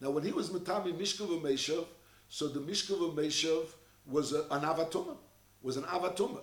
[0.00, 1.86] Now when he was mitami mishkav
[2.32, 3.66] so the mishkav meshav
[4.06, 5.18] was a, an avatumah
[5.60, 6.40] was an avatuma.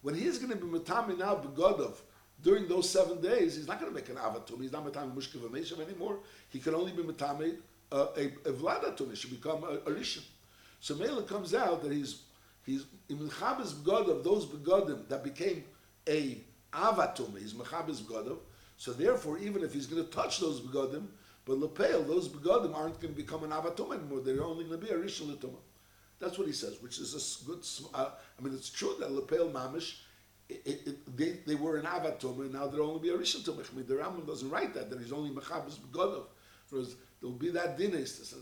[0.00, 1.94] When he's going to be mitami now begodov
[2.40, 4.60] during those seven days, he's not going to make an avatum.
[4.60, 6.20] He's not mitami mushkiv ameshav anymore.
[6.48, 7.56] He can only be mitami
[7.90, 9.10] uh, a, a vladatum.
[9.10, 10.22] He should become a, a rishon.
[10.78, 12.22] So Mela comes out that he's
[12.64, 15.64] he's mechabes begodov those begodim that became
[16.08, 16.38] a
[16.72, 17.36] avatum.
[17.36, 18.38] He's mechabes begodov.
[18.76, 21.08] So therefore, even if he's going to touch those begodim,
[21.44, 24.20] but lepel, those begodim aren't going to become an avatum anymore.
[24.20, 25.56] They're only going to be a rishon letumah.
[26.20, 27.66] That's what he says, which is a good.
[27.92, 29.96] Uh, I mean, it's true that lepel mamish,
[30.48, 33.72] it, it, they, they were an avatum, and now they'll only be a rishon tumich.
[33.72, 36.26] I mean, the Rambam doesn't write that; that he's only mechabes begodov.
[36.70, 38.34] Whereas there'll be that din says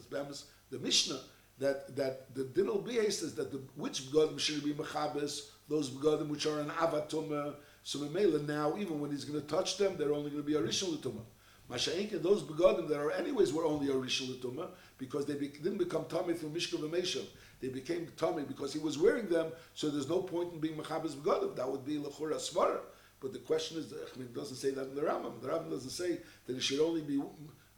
[0.71, 1.21] the Mishnah
[1.59, 5.89] that that the din will be says that the which begodim should be mechabes, those
[5.91, 7.55] begodim which are an avatum.
[7.83, 10.55] So Memela now, even when he's going to touch them, they're only going to be
[10.55, 11.25] a rishon l'tumah.
[11.71, 16.05] Masha'inkin, those begadim that are anyways were only a rishul because they be, didn't become
[16.07, 17.29] tummy through mishkav and
[17.61, 21.15] They became tummy because he was wearing them, so there's no point in being mechabes
[21.15, 21.55] begadim.
[21.55, 22.81] That would be lechura svara.
[23.21, 25.41] But the question is, the doesn't say that in the Rambam.
[25.41, 27.23] The Rambam doesn't say that he should only be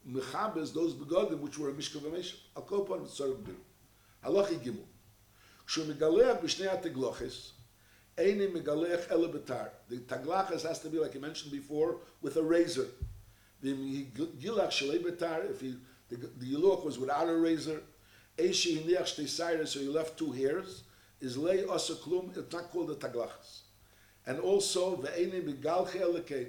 [0.09, 2.37] mechabes those begadim which were a mishkav v'meishav.
[2.57, 3.57] Al kol panim biru.
[4.24, 4.87] Halachi gimel.
[5.68, 7.52] Megaleach b'shnei
[8.16, 9.28] eini megaleach ele.
[9.88, 12.87] The taglachas has to be, like I mentioned before, with a razor
[13.62, 15.77] if he,
[16.09, 17.83] the, the was without a razor,
[18.38, 20.85] Eishi hiniach shtei so he left two hairs,
[21.20, 23.61] is lay asa klum, it's not called the taglachas.
[24.27, 26.48] And also, ve'eni migalche elekei,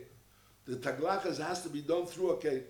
[0.65, 2.63] the taglachas has to be done through a kei.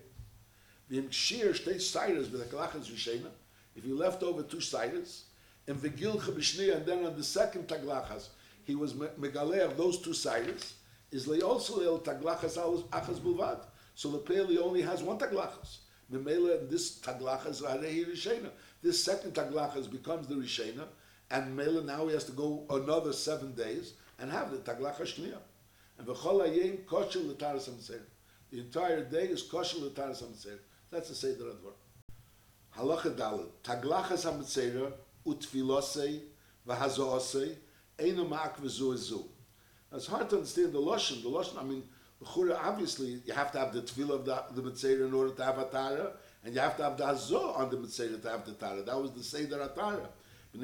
[0.91, 3.29] V'im kshir shtei sairas, the taglachas rishena,
[3.75, 5.23] if you left over two sairas,
[5.67, 8.29] and v'gilche b'shni, and then on the second taglachas,
[8.65, 10.73] he was megalech those two sairas,
[11.11, 12.57] is lay also el taglachas
[12.89, 13.59] achas bulvad.
[13.95, 15.77] So the pale only has one taglachas.
[16.11, 18.49] Memela, this taglachas arehi rishena.
[18.81, 20.85] This second taglachas becomes the Rishena,
[21.31, 25.37] and Mela now he has to go another seven days and have the taglachas shniya.
[25.97, 27.69] And v'chol hayim kosher l'taras
[28.51, 30.23] The entire day is kosher l'taras.
[30.91, 31.73] That's the Seder Advar.
[32.77, 33.47] Halacha dalil.
[33.63, 34.91] Taglachas ha'mitzer
[35.25, 36.21] utfilosei
[36.67, 37.55] v'hazoosei
[37.99, 39.25] einu ma'ak v'zu.
[39.93, 41.21] It's hard to understand the Lashon.
[41.21, 41.83] The Lashon, I mean,
[42.25, 45.65] obviously you have to have the tefillah of the, the in order to have a
[45.65, 46.11] Tara,
[46.43, 48.81] and you have to have the Hazor on the Mitzvah to have the Tara.
[48.81, 50.07] That was the Seder Atara.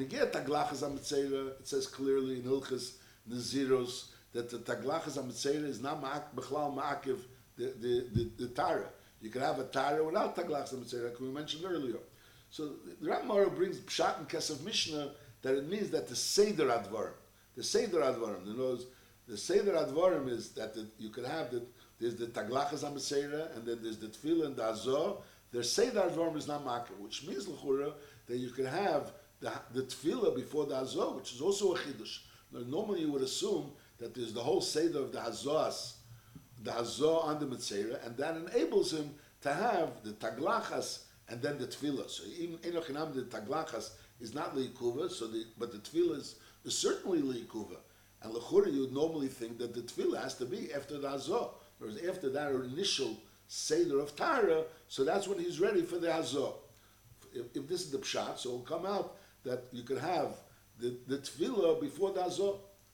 [0.08, 2.92] Get Taglachas on it says clearly in Hilchas
[3.28, 7.18] Naziros that the taglachas HaMetzera is not ma'ak, b'chlal ma'akiv
[7.56, 8.86] the, the, the, the Tara.
[9.20, 11.98] You can have a Tara without taglachas HaMetzera, like we mentioned earlier.
[12.50, 12.70] So
[13.00, 17.12] the Ramar brings Pshat and Kesef Mishnah that it means that the Seder Advarim,
[17.56, 18.84] the Seder Advarim, in other words,
[19.30, 21.62] the Seder Advarim is that the, you can have the,
[22.00, 25.12] there's the Taglachas HaMetzera, and then there's the Tefillah and the Azor.
[25.52, 27.92] The Seder Advarim is not Makar, which means, L'chura,
[28.26, 32.18] that you can have the, the Tefillah before the Azor, which is also a Chiddush.
[32.52, 35.92] Now, normally you would assume that there's the whole Seder of the Hazos,
[36.64, 41.56] the Hazor on the Metzera, and that enables him to have the Taglachas and then
[41.56, 42.10] the Tefillah.
[42.10, 43.90] So even Enochinam, the Taglachas
[44.20, 47.76] is not Leikuva, so the, but the Tefillah is, is certainly Leikuva.
[48.22, 51.46] And Lechura, you would normally think that the Tefillah has to be after the Hazor.
[51.78, 53.16] Whereas after that initial
[53.48, 56.48] Seder of Tara, so that's when he's ready for the Hazor.
[57.32, 60.34] If, if this is the Pshat, so it'll come out that you could have
[60.78, 62.52] the, the Tefillah before the Hazor.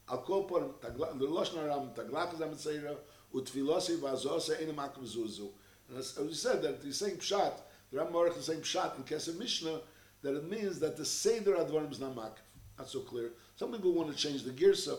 [0.08, 2.96] Al tagla- the Lashon Haram, Taglachas HaMetzera,
[3.34, 5.48] Utfilosi v'Azor Enim Akim Zuzu.
[5.88, 7.54] And as, we said, that the same Pshat,
[7.90, 9.80] the Ram Marach, the same Pshat in Kesef Mishnah,
[10.22, 12.38] that it means that the Seder Advarim is not Makiv.
[12.78, 13.30] Not so clear.
[13.56, 14.98] Some people want to change the Girsa.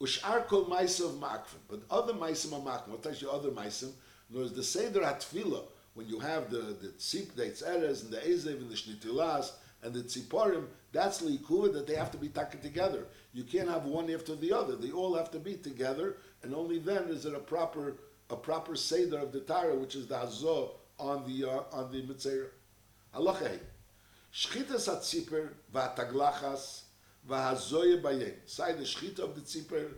[0.00, 2.88] Ushar kol ma'asav makvim, but other ma'asim are makvim.
[2.88, 3.90] What tells you other ma'asim?
[4.32, 5.62] Words, the seder hatfila,
[5.94, 9.94] when you have the the tzip, the eres, and the ezev, and the shnitilas, and
[9.94, 13.06] the tziporim, that's liikuva that they have to be taken together.
[13.32, 14.76] You can't have one after the other.
[14.76, 17.96] They all have to be together, and only then is it a proper
[18.30, 22.02] a proper seder of the tara, which is the hazo on the uh, on the
[22.02, 22.46] mitzvah.
[23.14, 23.58] Halachei.
[24.32, 26.82] Shchitas hatziper v'ataglachas
[27.28, 28.34] v'hazoye bayem.
[28.46, 29.88] Side the shchita of the tzipper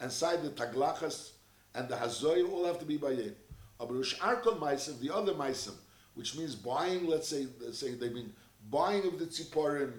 [0.00, 1.30] and side the taglachas
[1.74, 3.34] and the hazoye all have to be bayem.
[3.78, 5.74] Aber ushar kol meisim, the other meisim,
[6.14, 8.32] which means buying, let's say, say they mean
[8.70, 9.92] buying of the tziporim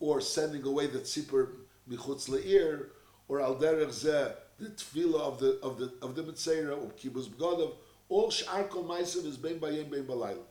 [0.00, 1.48] or sending away the tzipper
[1.90, 2.86] michutz le'ir
[3.28, 7.28] or al derech zeh, the tefillah of the of the of the mitzvah or kibbutz
[7.28, 7.72] b'godov,
[8.08, 10.42] all shar kol is bein bayem bein balayla.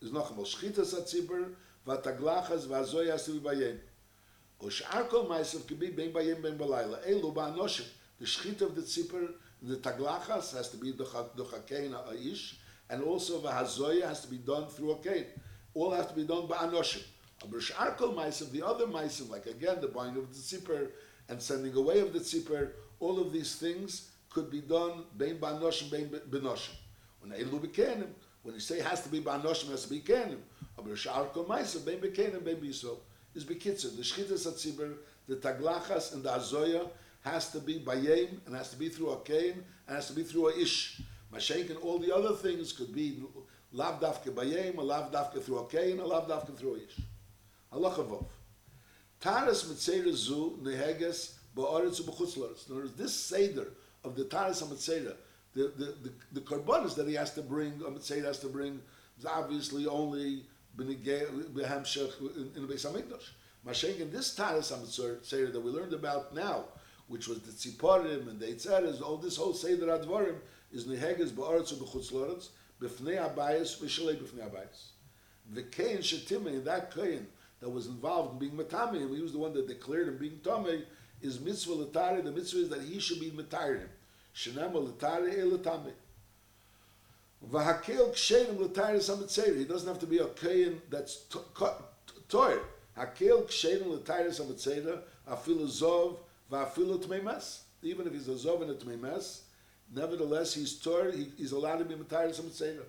[0.00, 1.52] Is noch einmal shchitas hatzipper
[1.86, 3.78] v'ataglachas v'hazoye has to be bayem.
[4.60, 4.68] The
[8.26, 12.56] shchit of the tzipper, the taglachas has to be dochakein aish,
[12.90, 15.24] and also the hazoya has to be done through a kain.
[15.72, 17.02] All has to be done by anoshim.
[17.42, 20.90] Aber sh'ar kol meisav, the other meisav, like again the buying of the tzipper
[21.30, 25.90] and sending away of the tzipper, all of these things could be done bein ba'anoshim,
[25.90, 26.74] bein b'noshim.
[27.20, 28.08] When elu b'kenim,
[28.42, 30.40] when you say has to be ba'anoshim, it has to be kenim.
[30.78, 32.98] Aber sh'ar kol meisav, bein b'kenim, bein b'yisrael
[33.34, 33.96] is bekitzer.
[33.96, 34.94] The shchitas atzibur,
[35.28, 36.88] the taglachas, and the azoya
[37.22, 40.22] has to be bayim, and has to be through a kain, and has to be
[40.22, 41.00] through a ish.
[41.32, 43.22] Mashenk and all the other things could be
[43.72, 45.12] lav dafke bayim, a lav
[45.44, 47.00] through a kain, a lav dafke through a ish.
[47.72, 48.26] Halacha vov.
[49.20, 52.66] Taras mitzera zu neheges ba'aretz u'b'chutz laretz.
[52.66, 53.68] In other words, this seder
[54.02, 55.14] of the Taras HaMitzera,
[55.54, 58.80] the, the, the, the that he has to bring, a mitzera has to bring,
[59.18, 60.44] is obviously only
[60.78, 60.86] in
[62.66, 62.86] Beis.
[63.66, 66.64] Mashenk, this Taras HaMitzera that we learned about now,
[67.08, 70.36] which was the Tziporim and the Eitzeres, all this whole Seder Advarim,
[70.72, 72.48] is Neheges Ba'aretz u'B'chutz Loretz,
[72.80, 74.92] B'fnei Abayis, V'shalei B'fnei Abayis.
[75.52, 77.26] The Kain Shetimah, that Kain
[77.60, 80.38] that was involved in being Matami, and he was the one that declared him being
[80.42, 80.84] Tomei,
[81.20, 83.88] is Mitzvah Latari, the Mitzvah is that he should be Matarim.
[84.34, 85.92] Shenema Latari Elatami.
[87.48, 89.56] V'hakel kshenim l'tayris hamitzera.
[89.56, 91.24] He doesn't have to be a kain that's
[92.28, 92.60] toyer.
[92.96, 95.00] Hakel kshenim l'tayris hamitzera.
[95.28, 96.18] Afilu zov
[96.52, 97.60] v'afilu tmeimes.
[97.82, 99.40] Even if he's a zov and a tmeimes,
[99.94, 101.14] nevertheless he's toyer.
[101.14, 102.84] He, he's allowed to be mitayris hamitzera.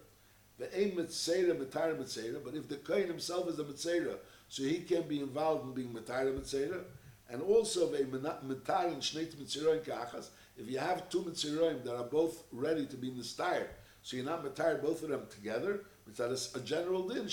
[0.59, 2.43] Ve'ein mitzera mitayr mitzera.
[2.43, 4.17] But if the kain himself is a mitzera,
[4.49, 6.83] so he can be involved in being mitayr mitzera.
[7.29, 10.27] And also ve'mitayr and shneit mitzeroim kachas.
[10.57, 13.67] If you have two mitzeroim that are both ready to be nistayr,
[14.03, 15.81] so you're not retired both of them together.
[16.07, 17.27] It's that a, general din.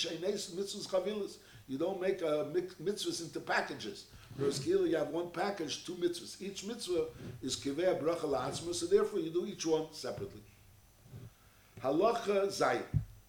[1.69, 4.05] You don't make uh, a mitzvahs into packages.
[4.39, 6.41] Here you have one package, two mitzvahs.
[6.41, 7.07] Each mitzvah
[7.43, 10.43] is kiveh bracha la'atzma, so therefore you do each one separately.
[11.83, 12.83] Halacha zayin.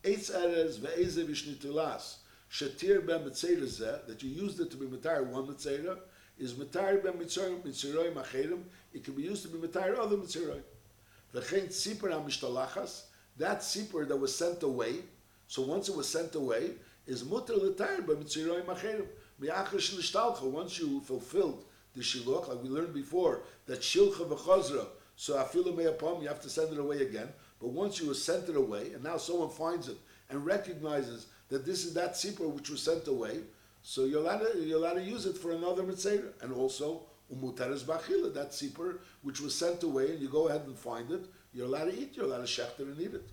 [0.03, 2.17] Eitz erez ve'eze vishnitilas.
[2.51, 5.97] Shetir ben mitzvah that you used it to be mitzvah one mitzvah
[6.37, 8.61] is mitzvah ben mitzvah macherim.
[8.93, 10.61] It can be used to be mitzvah other mitzvah.
[11.33, 13.03] V'chein tzipar ha-mishtalachas
[13.37, 14.95] that sipur that was sent away,
[15.47, 16.71] so once it was sent away,
[17.07, 19.07] is mutter l'tayr by mitziroi macherim.
[19.39, 21.65] Mi'achrish nishtalcha, once you fulfilled
[21.95, 26.49] the shiluch, like we learned before, that shilcha v'chazra, so afilu me'apam, you have to
[26.49, 27.29] send it away again.
[27.59, 29.97] But once you have sent it away, and now someone finds it
[30.29, 33.39] and recognizes that this is that sipur which was sent away,
[33.81, 36.33] so you're allowed to, you're allowed to use it for another mitzvah.
[36.41, 40.77] And also, Umuteres bachila, that tzipor which was sent away, and you go ahead and
[40.77, 43.29] find it, you're allowed to eat, you're allowed to shecht it and eat it.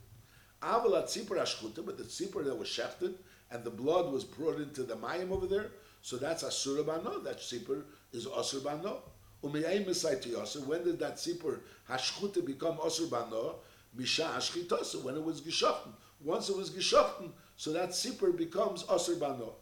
[0.63, 3.15] Aval tzipor ashchuta, but the tzipor that was shechted,
[3.51, 5.71] and the blood was brought into the mayim over there,
[6.03, 9.03] so that's asura bano, that tzipor is asur bano.
[9.43, 13.57] Umiyay misai to yasur, when did that tzipor hashchuta become asur bano?
[13.95, 15.93] Misha ashchitosa, when it was geshochten.
[16.23, 19.55] Once it was geshochten, so that tzipor becomes asur bano.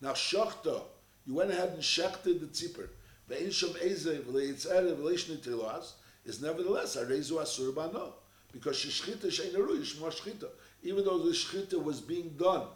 [0.00, 0.82] Now shachta,
[1.26, 2.88] you went ahead and shechted the tzipor.
[3.28, 5.92] Ve'in shom eze v'leitzere v'leishni tilas
[6.24, 8.14] is nevertheless a rezu asur bano.
[8.52, 10.48] Because shechita she'eneru yishma shechita.
[10.82, 12.66] Even though the shechita was being done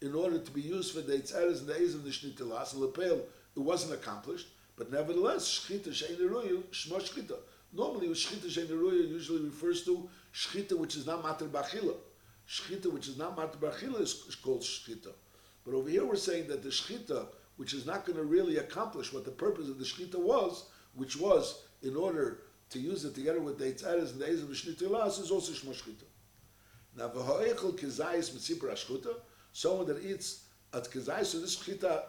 [0.00, 2.82] in order to be used for the itzeres and the eze of the shnitilas, and
[2.82, 3.20] lepel,
[3.56, 4.48] it wasn't accomplished.
[4.76, 7.36] But nevertheless, shechita she'eneru yishma shechita.
[7.72, 11.96] Normally, shechita she'eneru usually refers to shechita which is not mater bachila.
[12.48, 15.12] Shechita which is not mater bachila is, called shechita.
[15.64, 19.12] But over here we're saying that the shechita, which is not going to really accomplish
[19.12, 22.38] what the purpose of the shechita was, which was in order
[22.74, 25.72] to use it together with the tzaris and the ezel v'shni las is also shmo
[25.72, 26.04] shchita.
[26.96, 29.14] Now, v'ho'echel kezayis mit ha-shchita,
[29.52, 32.02] someone that eats at kezayis, so this shchita,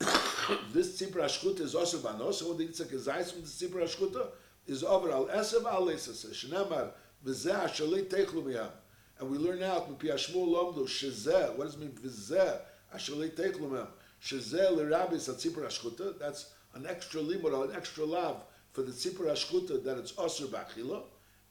[0.72, 4.28] this tzipar ha-shchita is also v'anos, someone that eats at kezayis from the tzipar ha-shchita,
[4.68, 6.90] is over al-esav al-esav, sh'nemar
[7.24, 8.70] v'zeh ha-shalei teichlu miyam.
[9.18, 12.60] And we learn out, m'pi ha-shmo lomdo, sh'zeh, what does it mean, v'zeh
[12.92, 13.88] ha-shalei teichlu miyam,
[14.22, 18.44] sh'zeh l'rabis at tzipar ha-shchita, that's an extra limo, an extra love,
[18.76, 21.00] for the Tzipur Ashkuta, that it's Osir B'Achila,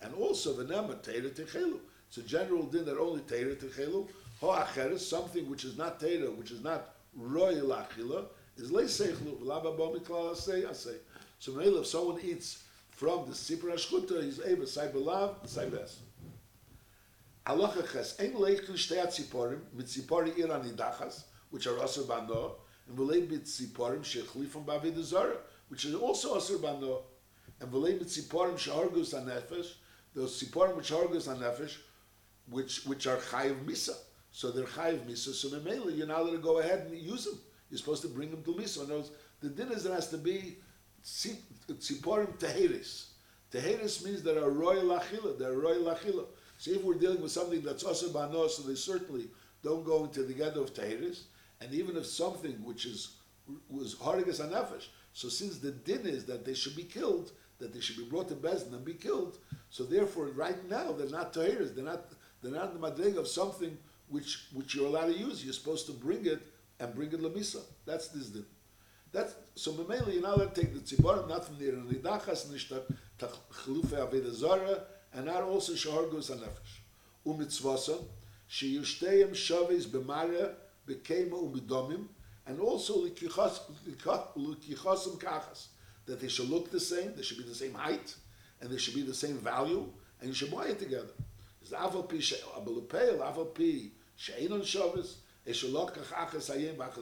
[0.01, 1.79] and also V'nema Teira Techelu.
[2.07, 4.07] It's a general din that only Teira Techelu,
[4.41, 8.25] Ho Acheres, something which is not Teira, which is not Roy L'Achila,
[8.57, 10.97] is Lei Seichlu, Bo Miklal Asei Asei.
[11.39, 15.95] So maybe if someone eats from the Tzipur Ashkuta, he's able say B'lav, say B'es.
[17.47, 22.57] Halacha ches, ein leichen shtei atziporim, mit ir anidachas, which are asur bando,
[22.87, 25.37] and v'lei mit ziporim shechlifim b'avid zara,
[25.69, 27.01] which is also asur bando,
[27.59, 29.73] and v'lei mit ziporim shehargus anefesh,
[30.13, 31.77] those ziporim which hargus anefesh,
[32.49, 33.95] which which are chayiv misa,
[34.31, 35.33] so they're chayiv misa.
[35.33, 37.39] So memela, you're not allowed to go ahead and use them.
[37.69, 38.87] You're supposed to bring them to misa.
[38.87, 40.57] Those, the din is there has to be
[41.03, 43.07] ziporim teheris.
[43.51, 45.37] Teheris means that are royal achila.
[45.37, 46.25] They're royal achila.
[46.57, 49.27] So if we're dealing with something that's also bano, so they certainly
[49.63, 51.23] don't go into the ghetto of Tahiris,
[51.61, 53.15] and even if something which is
[53.69, 57.79] was harigas anefesh, so since the din is that they should be killed, that they
[57.79, 59.37] should be brought to Bezdin and be killed,
[59.69, 62.05] so therefore right now they're not Tahiris, they're not
[62.41, 63.77] they're not the madrig of something
[64.09, 65.43] which which you're allowed to use.
[65.43, 66.41] You're supposed to bring it
[66.79, 67.61] and bring it lamisa.
[67.85, 68.45] That's this din.
[69.11, 72.83] That's so memela you're not allowed to take the tzibor, not from the nidachas nishtak
[73.17, 76.81] tachlufe aveda zara and not also shahargus anefesh.
[77.25, 78.03] Umitzvasa,
[78.49, 80.53] sheyushteyim shavis b'mara
[80.87, 82.07] b'keima umidomim,
[82.45, 85.67] and also likichasim kachas,
[86.05, 88.15] that they should look the same, they should be the same height,
[88.61, 89.87] and they should be the same value,
[90.19, 91.13] and you should buy it together.
[91.63, 93.91] Is aval pi abalupei, aval pi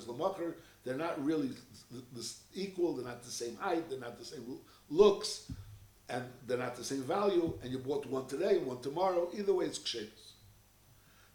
[0.05, 1.49] lamocher, they're not really
[2.53, 5.51] equal, they're not the same height, they're not the same looks,
[6.09, 9.29] and they're not the same value, and you bought one today and one tomorrow.
[9.33, 10.33] Either way, it's ksheris.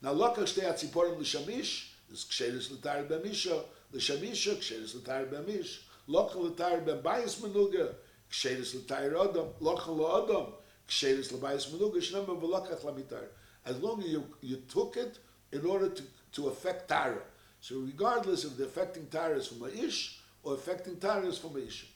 [0.03, 6.81] Now, loka shtei atziporim l'shamish is ksheris l'tar b'misha, l'shamisha ksheris l'tar b'mish, loka l'tar
[6.81, 7.95] b'bayis menuga
[8.31, 10.53] ksheris l'tar adam, loka l'adam
[10.89, 13.27] ksheris l'bayis menuga shnema v'lokach lamitar.
[13.65, 15.19] As long as you, you took it
[15.53, 17.21] in order to, to affect tara.
[17.61, 21.57] So regardless if the affecting tara is from a ish or affecting tara is from
[21.57, 21.87] a ish.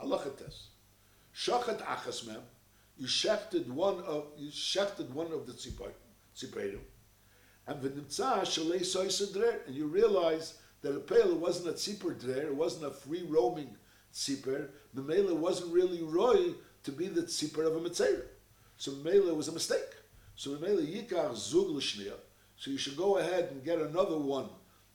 [0.00, 0.68] Halacha test.
[1.34, 2.42] Shachat achas mem,
[2.98, 6.80] you shechted one of you shechted one of the tziperim,
[7.66, 12.54] and v'nimtza shalei soisadrer, and you realize that a pale wasn't a tzipor there, it
[12.54, 13.74] wasn't a free roaming
[14.12, 14.68] tzipor.
[14.92, 18.22] The mele wasn't really roy to be the tzipor of a mitzvah.
[18.76, 19.94] So mele was a mistake.
[20.36, 21.82] So mele yikar zug.
[22.56, 24.50] So you should go ahead and get another one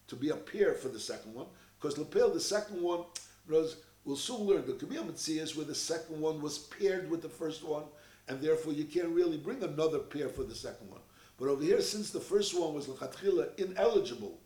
[0.08, 1.48] to be a pair for the second one,
[1.80, 3.02] because lapel the second one
[3.48, 7.30] was we'll soon learn the Kabiyam Mitzias where the second one was paired with the
[7.30, 7.84] first one,
[8.28, 11.02] and therefore you can't really bring another pair for the second one.
[11.40, 14.40] But over here, since the first one was L'chatchila ineligible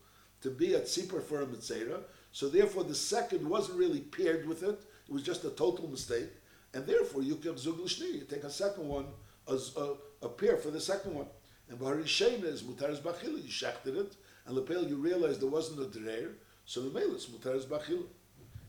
[0.44, 4.62] to be a tzipor for a Mitzera, so therefore the second wasn't really paired with
[4.64, 6.30] it, it was just a total mistake,
[6.74, 9.06] and therefore you can zug you take a second one,
[9.52, 9.94] as a,
[10.26, 11.28] a pair for the second one.
[11.70, 14.16] And Bahari Shena is Mutaris Bachila, you shechted it,
[14.46, 16.34] and Lepel you realized there wasn't a Dreher,
[16.66, 18.04] so the Mele is Mutaris Bachila.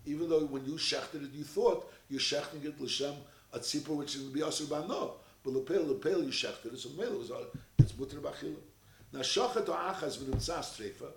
[0.07, 3.14] Even though when you shechted it, you thought you're shechting it l'shem
[3.53, 5.12] a tzipor which is going to be asur b'ano.
[5.43, 7.45] But lepel, lepel, you shechted it, so the mele was uh,
[7.79, 8.57] it's Mutar b'achila.
[9.12, 11.11] Now shachet or achas v'nimtzas treifa,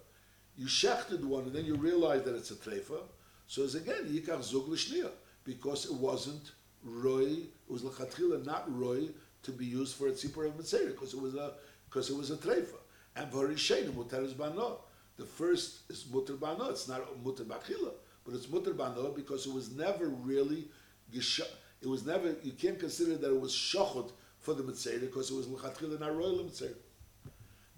[0.57, 2.99] you shechted one and then you realize that it's a treifa,
[3.45, 5.11] so it's again yikach zug
[5.43, 6.51] because it wasn't
[6.83, 7.23] roy.
[7.23, 9.09] It was lechatchila not roy
[9.43, 11.53] to be used for a tzipor of mitzvah because it was a
[11.89, 12.75] because it was a treifa.
[13.15, 14.79] And varisheinu mutar is bano.
[15.17, 16.69] The first is mutar bano.
[16.69, 17.91] It's not mutar bachila,
[18.25, 20.67] but it's mutar bano because it was never really.
[21.13, 22.35] It was never.
[22.41, 26.17] You can't consider that it was shachot for the mitzvah because it was lechatchila not
[26.17, 26.73] roy mitzvah.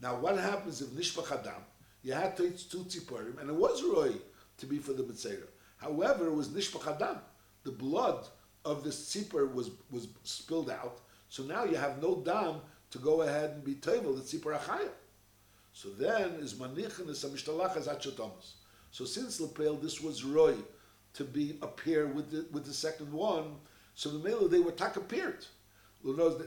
[0.02, 1.62] Now, what happens if nishpach adam?
[2.04, 4.14] You had to eat two tziporim, and it was roy
[4.58, 5.48] to be for the mitzvah.
[5.78, 7.18] However, it was nishpach adam.
[7.64, 8.28] The blood
[8.66, 13.22] of the tzipor was was spilled out, so now you have no dam to go
[13.22, 14.60] ahead and be table the tzipor.
[15.74, 18.54] So then is manichin is amishtalachas achotomus.
[18.92, 20.56] So since lepel this was roy
[21.14, 23.56] to be appear with the with the second one,
[23.96, 25.46] so the male they were tak appeared.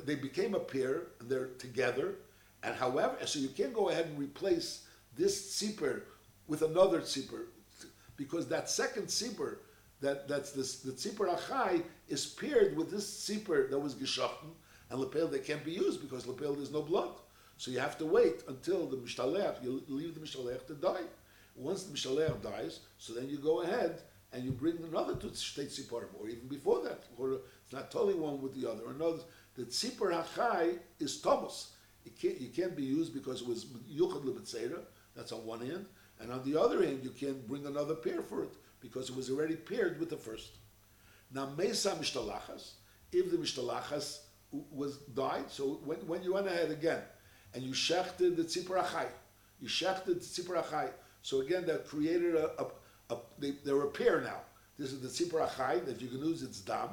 [0.07, 2.15] They became a pair and they're together.
[2.63, 4.82] And however, so you can't go ahead and replace
[5.17, 6.03] this tzipor
[6.47, 7.47] with another tzipor
[8.17, 9.57] because that second tzipor,
[10.01, 14.51] that that's this the tzipor achai is paired with this tzipor that was geshachten
[14.91, 17.11] and lepel they can't be used because lepel there's no blood.
[17.57, 21.05] So you have to wait until the mishtalech, you leave the mishtalech to die.
[21.55, 24.01] Once the mishtalech dies, so then you go ahead
[24.33, 28.15] and you bring another to state tziporim, or even before that, or it's not totally
[28.15, 28.89] one with the other.
[28.89, 29.21] Another,
[29.55, 31.73] the tzipor hachai is thomas.
[32.05, 34.81] It can't, you can't be used because it was yuchad lebetzera.
[35.15, 35.87] That's on one hand,
[36.21, 39.31] and on the other hand, you can't bring another pair for it because it was
[39.31, 40.57] already paired with the first.
[41.33, 42.73] Now mesa mishtalachas,
[43.13, 47.01] if the mishtalachas was died, so when, when you went ahead again
[47.55, 49.07] and you shechted the tzipor achai,
[49.61, 50.91] you shechted the achai.
[51.23, 54.41] So again, that created a, a, a they, they're a pair now.
[54.79, 56.91] This is the tzipor achai that you can use its dam,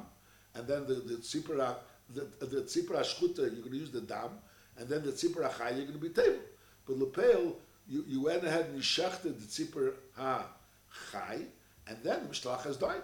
[0.54, 1.76] and then the the tzipor
[2.14, 4.30] the the tzipor ashkuta you can use the dam,
[4.78, 6.38] and then the tzipor achai you're going to be table.
[6.86, 7.56] But lepel
[7.90, 10.46] you, you went ahead and you shechted the tzipor ha
[11.10, 11.40] chai,
[11.88, 13.02] and then the has died.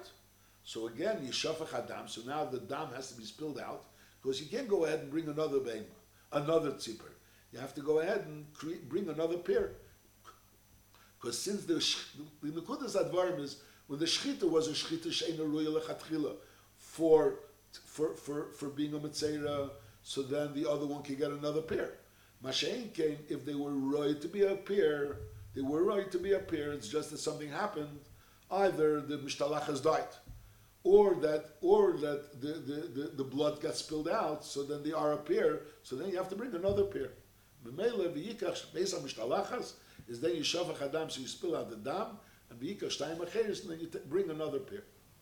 [0.63, 2.09] So again, you shafach hadam.
[2.09, 3.85] So now the dam has to be spilled out
[4.23, 5.85] because you can't go ahead and bring another beima,
[6.33, 7.11] another tzipor.
[7.53, 9.73] You have to go ahead and create, bring another pair.
[11.21, 11.75] Because since the
[12.43, 16.35] the nekudas advarim is when the shchita was a shchita sheina ruya lechatchila
[16.77, 17.41] for
[17.85, 19.71] for for for being a mitzera,
[20.03, 21.91] so then the other one can get another pair.
[22.45, 22.91] Mashain
[23.29, 25.19] if they were right to be a pair,
[25.55, 26.73] they were right to be a pair.
[26.73, 28.01] It's just that something happened.
[28.51, 30.07] Either the mishtalach has died,
[30.85, 34.45] or that or that the, the, the, the blood got spilled out.
[34.45, 35.63] So then they are a pair.
[35.83, 37.11] So then you have to bring another pair.
[40.09, 42.19] Is then you shavach adam, so you spill out the dam,
[42.51, 44.85] and and then you bring another pair.